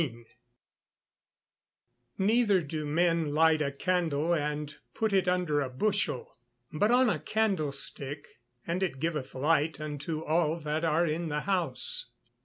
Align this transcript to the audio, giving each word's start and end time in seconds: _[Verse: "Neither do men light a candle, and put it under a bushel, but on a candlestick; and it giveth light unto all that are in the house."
_[Verse: 0.15 0.27
"Neither 2.17 2.59
do 2.63 2.87
men 2.87 3.35
light 3.35 3.61
a 3.61 3.71
candle, 3.71 4.33
and 4.33 4.75
put 4.95 5.13
it 5.13 5.27
under 5.27 5.61
a 5.61 5.69
bushel, 5.69 6.37
but 6.73 6.89
on 6.89 7.07
a 7.07 7.19
candlestick; 7.19 8.39
and 8.65 8.81
it 8.81 8.99
giveth 8.99 9.35
light 9.35 9.79
unto 9.79 10.23
all 10.25 10.55
that 10.61 10.83
are 10.83 11.05
in 11.05 11.29
the 11.29 11.41
house." 11.41 12.07